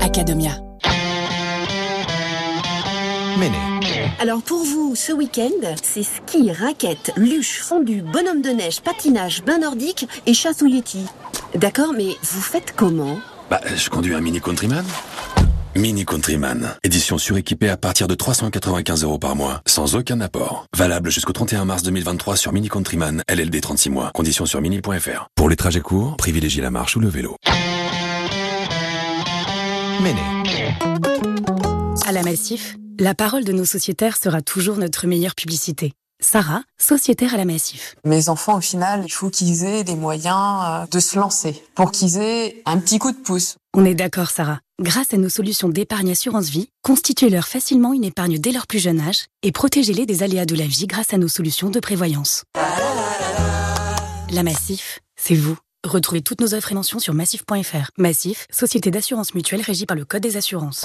Academia. 0.00 0.52
Alors 4.20 4.42
pour 4.42 4.64
vous, 4.64 4.94
ce 4.94 5.12
week-end, 5.12 5.74
c'est 5.82 6.02
ski, 6.02 6.52
raquettes, 6.52 7.12
luge, 7.16 7.60
fondu, 7.60 8.02
bonhomme 8.02 8.42
de 8.42 8.50
neige, 8.50 8.80
patinage, 8.80 9.42
bain 9.44 9.58
nordique 9.58 10.06
et 10.26 10.34
chasse 10.34 10.62
au 10.62 10.66
yeti. 10.66 11.06
D'accord, 11.54 11.92
mais 11.96 12.16
vous 12.22 12.40
faites 12.40 12.74
comment? 12.76 13.18
Bah, 13.50 13.60
je 13.74 13.88
conduis 13.88 14.14
un 14.14 14.20
Mini 14.20 14.40
Countryman. 14.40 14.84
Mini 15.76 16.04
Countryman, 16.04 16.76
édition 16.82 17.16
suréquipée 17.16 17.68
à 17.68 17.76
partir 17.76 18.08
de 18.08 18.14
395 18.14 19.04
euros 19.04 19.18
par 19.18 19.36
mois, 19.36 19.62
sans 19.66 19.94
aucun 19.94 20.20
apport. 20.20 20.66
Valable 20.76 21.10
jusqu'au 21.10 21.32
31 21.32 21.64
mars 21.64 21.82
2023 21.84 22.36
sur 22.36 22.52
Mini 22.52 22.68
Countryman, 22.68 23.22
LLD 23.28 23.60
36 23.60 23.90
mois. 23.90 24.10
Conditions 24.12 24.46
sur 24.46 24.60
mini.fr. 24.60 25.28
Pour 25.36 25.48
les 25.48 25.56
trajets 25.56 25.80
courts, 25.80 26.16
privilégiez 26.16 26.60
la 26.60 26.70
marche 26.70 26.96
ou 26.96 27.00
le 27.00 27.08
vélo. 27.08 27.36
Méné. 30.02 30.20
À 32.06 32.12
la 32.12 32.22
Massif, 32.22 32.76
la 33.00 33.14
parole 33.14 33.44
de 33.44 33.52
nos 33.52 33.64
sociétaires 33.64 34.18
sera 34.18 34.42
toujours 34.42 34.76
notre 34.76 35.06
meilleure 35.06 35.34
publicité. 35.34 35.94
Sarah, 36.22 36.62
sociétaire 36.76 37.32
à 37.32 37.38
la 37.38 37.46
Massif. 37.46 37.96
Mes 38.04 38.28
enfants, 38.28 38.58
au 38.58 38.60
final, 38.60 39.04
il 39.06 39.10
faut 39.10 39.30
qu'ils 39.30 39.64
aient 39.64 39.84
les 39.84 39.94
moyens 39.94 40.60
euh, 40.68 40.86
de 40.86 41.00
se 41.00 41.18
lancer, 41.18 41.64
pour 41.74 41.92
qu'ils 41.92 42.18
aient 42.18 42.62
un 42.66 42.76
petit 42.76 42.98
coup 42.98 43.10
de 43.10 43.16
pouce. 43.16 43.56
On 43.72 43.86
est 43.86 43.94
d'accord, 43.94 44.30
Sarah. 44.30 44.60
Grâce 44.82 45.14
à 45.14 45.16
nos 45.16 45.30
solutions 45.30 45.70
d'épargne 45.70 46.10
assurance 46.10 46.50
vie, 46.50 46.68
constituez-leur 46.82 47.48
facilement 47.48 47.94
une 47.94 48.04
épargne 48.04 48.38
dès 48.38 48.52
leur 48.52 48.66
plus 48.66 48.80
jeune 48.80 49.00
âge 49.00 49.24
et 49.42 49.50
protégez-les 49.50 50.04
des 50.04 50.22
aléas 50.22 50.44
de 50.44 50.54
la 50.54 50.66
vie 50.66 50.86
grâce 50.86 51.14
à 51.14 51.16
nos 51.16 51.28
solutions 51.28 51.70
de 51.70 51.80
prévoyance. 51.80 52.44
La 54.30 54.42
Massif, 54.42 55.00
c'est 55.16 55.34
vous. 55.34 55.56
Retrouvez 55.86 56.20
toutes 56.20 56.42
nos 56.42 56.52
offres 56.52 56.72
et 56.72 56.74
mentions 56.74 56.98
sur 56.98 57.14
massif.fr. 57.14 57.90
Massif, 57.96 58.46
société 58.50 58.90
d'assurance 58.90 59.34
mutuelle 59.34 59.62
régie 59.62 59.86
par 59.86 59.96
le 59.96 60.04
Code 60.04 60.22
des 60.22 60.36
assurances. 60.36 60.84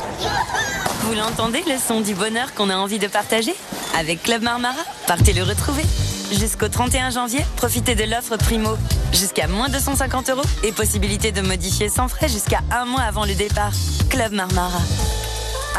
Vous 1.05 1.13
l'entendez, 1.13 1.63
le 1.67 1.77
son 1.77 2.01
du 2.01 2.15
bonheur 2.15 2.55
qu'on 2.55 2.71
a 2.71 2.75
envie 2.75 2.97
de 2.97 3.05
partager 3.05 3.53
Avec 3.95 4.23
Club 4.23 4.41
Marmara, 4.41 4.81
partez 5.05 5.33
le 5.33 5.43
retrouver. 5.43 5.83
Jusqu'au 6.31 6.67
31 6.67 7.11
janvier, 7.11 7.41
profitez 7.57 7.93
de 7.93 8.05
l'offre 8.05 8.37
Primo. 8.37 8.71
Jusqu'à 9.11 9.47
moins 9.47 9.69
250 9.69 10.31
euros 10.31 10.41
et 10.63 10.71
possibilité 10.71 11.31
de 11.31 11.41
modifier 11.41 11.89
sans 11.89 12.07
frais 12.07 12.27
jusqu'à 12.27 12.61
un 12.71 12.85
mois 12.85 13.01
avant 13.01 13.25
le 13.25 13.35
départ. 13.35 13.71
Club 14.09 14.31
Marmara. 14.31 14.81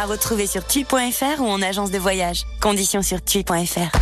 À 0.01 0.07
retrouver 0.07 0.47
sur 0.47 0.65
tui.fr 0.65 1.41
ou 1.41 1.47
en 1.47 1.61
agence 1.61 1.91
de 1.91 1.99
voyage. 1.99 2.45
Conditions 2.61 3.03
sur 3.03 3.21
tui.fr. 3.21 3.99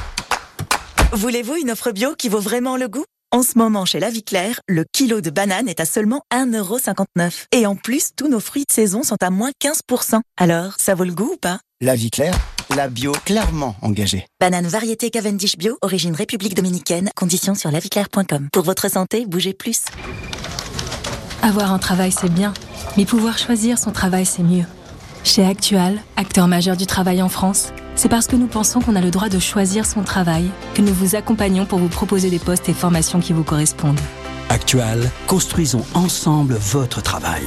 Voulez-vous 1.13 1.57
une 1.57 1.71
offre 1.71 1.93
bio 1.93 2.15
qui 2.17 2.29
vaut 2.29 2.41
vraiment 2.41 2.77
le 2.77 2.89
goût? 2.89 3.07
En 3.35 3.43
ce 3.43 3.59
moment, 3.59 3.85
chez 3.85 3.99
La 3.99 4.11
Vie 4.11 4.23
Claire, 4.23 4.61
le 4.69 4.85
kilo 4.93 5.21
de 5.21 5.29
banane 5.29 5.69
est 5.69 5.81
à 5.81 5.85
seulement 5.85 6.23
1,59€. 6.33 7.47
Et 7.51 7.67
en 7.67 7.75
plus, 7.75 8.11
tous 8.17 8.29
nos 8.29 8.39
fruits 8.39 8.65
de 8.65 8.73
saison 8.73 9.03
sont 9.03 9.21
à 9.21 9.31
moins 9.31 9.51
15%. 9.61 10.21
Alors, 10.37 10.75
ça 10.79 10.95
vaut 10.95 11.03
le 11.03 11.13
goût 11.13 11.33
ou 11.33 11.37
pas? 11.37 11.59
La 11.81 11.97
Vie 11.97 12.13
Claire, 12.13 12.39
la 12.77 12.87
bio 12.87 13.11
clairement 13.25 13.75
engagée. 13.83 14.25
Banane 14.39 14.69
variété 14.69 15.11
Cavendish 15.11 15.57
Bio, 15.57 15.77
origine 15.83 16.15
République 16.15 16.55
Dominicaine, 16.55 17.11
conditions 17.17 17.57
sur 17.57 17.73
laviclaire.com. 17.73 18.51
Pour 18.53 18.63
votre 18.63 18.89
santé, 18.89 19.27
bougez 19.27 19.53
plus. 19.53 19.83
Avoir 21.43 21.73
un 21.73 21.81
travail, 21.81 22.13
c'est 22.13 22.33
bien, 22.33 22.55
mais 22.97 23.05
pouvoir 23.05 23.37
choisir 23.37 23.81
son 23.81 23.91
travail, 23.91 24.27
c'est 24.27 24.45
mieux. 24.45 24.65
Chez 25.25 25.45
Actual, 25.45 25.99
acteur 26.15 26.47
majeur 26.47 26.77
du 26.77 26.87
travail 26.87 27.21
en 27.21 27.29
France, 27.29 27.73
c'est 27.97 28.09
parce 28.09 28.27
que 28.27 28.37
nous 28.37 28.47
pensons 28.47 28.81
qu'on 28.81 28.97
a 28.97 29.01
le 29.01 29.11
droit 29.11 29.29
de 29.29 29.39
choisir 29.39 29.87
son 29.87 30.03
travail 30.03 30.51
que 30.75 30.83
nous 30.83 30.95
vous 30.95 31.15
accompagnons 31.15 31.67
pour 31.67 31.79
vous 31.79 31.89
proposer 31.89 32.31
des 32.31 32.39
postes 32.39 32.69
et 32.69 32.75
formations 32.75 33.21
qui 33.21 33.33
vous 33.33 33.45
correspondent. 33.45 34.01
Actual, 34.49 35.11
construisons 35.27 35.85
ensemble 35.95 36.55
votre 36.55 37.03
travail. 37.03 37.43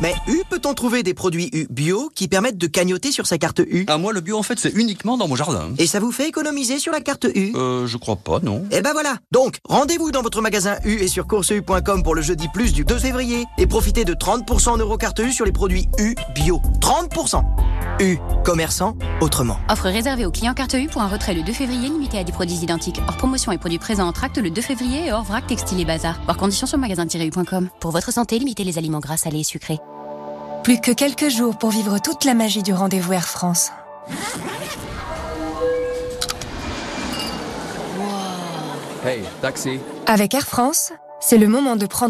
Mais 0.00 0.14
U, 0.28 0.42
peut-on 0.50 0.74
trouver 0.74 1.02
des 1.02 1.14
produits 1.14 1.48
U 1.54 1.66
bio 1.70 2.10
qui 2.14 2.28
permettent 2.28 2.58
de 2.58 2.66
cagnoter 2.66 3.12
sur 3.12 3.26
sa 3.26 3.38
carte 3.38 3.60
U? 3.60 3.86
Ah, 3.88 3.96
moi, 3.96 4.12
le 4.12 4.20
bio, 4.20 4.36
en 4.36 4.42
fait, 4.42 4.58
c'est 4.58 4.74
uniquement 4.74 5.16
dans 5.16 5.26
mon 5.26 5.36
jardin. 5.36 5.70
Et 5.78 5.86
ça 5.86 6.00
vous 6.00 6.12
fait 6.12 6.28
économiser 6.28 6.78
sur 6.78 6.92
la 6.92 7.00
carte 7.00 7.26
U? 7.34 7.52
Euh, 7.54 7.86
je 7.86 7.96
crois 7.96 8.16
pas, 8.16 8.40
non. 8.40 8.64
Eh 8.72 8.82
ben 8.82 8.92
voilà 8.92 9.16
Donc, 9.32 9.56
rendez-vous 9.64 10.10
dans 10.10 10.20
votre 10.20 10.42
magasin 10.42 10.76
U 10.84 10.96
et 10.96 11.08
sur 11.08 11.26
courseu.com 11.26 12.02
pour 12.02 12.14
le 12.14 12.20
jeudi 12.20 12.48
plus 12.52 12.74
du 12.74 12.84
2 12.84 12.98
février 12.98 13.44
et 13.56 13.66
profitez 13.66 14.04
de 14.04 14.12
30% 14.12 14.68
en 14.68 14.76
euros 14.76 14.98
carte 14.98 15.18
U 15.20 15.32
sur 15.32 15.46
les 15.46 15.52
produits 15.52 15.88
U 15.98 16.14
bio. 16.34 16.60
30% 16.80 17.42
U, 18.00 18.18
commerçant 18.44 18.96
autrement. 19.20 19.58
Offre 19.70 19.88
réservée 19.88 20.26
aux 20.26 20.30
clients 20.30 20.54
carte 20.54 20.74
U 20.74 20.86
pour 20.88 21.02
un 21.02 21.08
retrait 21.08 21.34
le 21.34 21.42
2 21.42 21.52
février 21.52 21.88
limité 21.88 22.18
à 22.18 22.24
des 22.24 22.32
produits 22.32 22.56
identiques. 22.56 23.00
Hors 23.08 23.16
promotion 23.16 23.52
et 23.52 23.58
produits 23.58 23.78
présents 23.78 24.06
en 24.06 24.12
tract 24.12 24.38
le 24.38 24.50
2 24.50 24.60
février 24.60 25.06
et 25.06 25.12
hors 25.12 25.22
vrac 25.22 25.46
textile 25.46 25.80
et 25.80 25.84
bazar. 25.84 26.20
Hors 26.28 26.36
conditions 26.36 26.66
sur 26.66 26.78
magasin-u.com. 26.78 27.68
Pour 27.80 27.90
votre 27.90 28.12
santé, 28.12 28.38
limitez 28.38 28.64
les 28.64 28.78
aliments 28.78 29.00
gras, 29.00 29.16
salés 29.16 29.40
et 29.40 29.44
sucrés. 29.44 29.78
Plus 30.64 30.80
que 30.80 30.90
quelques 30.90 31.28
jours 31.28 31.56
pour 31.58 31.70
vivre 31.70 31.98
toute 32.00 32.24
la 32.24 32.34
magie 32.34 32.62
du 32.62 32.72
rendez-vous 32.72 33.12
Air 33.12 33.28
France. 33.28 33.70
Hey, 39.04 39.22
taxi. 39.40 39.78
Avec 40.06 40.34
Air 40.34 40.46
France, 40.46 40.92
c'est 41.20 41.38
le 41.38 41.46
moment 41.46 41.76
de 41.76 41.86
prendre 41.86 42.04